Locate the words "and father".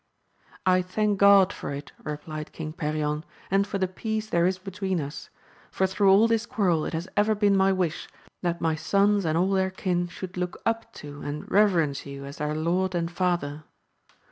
12.95-13.63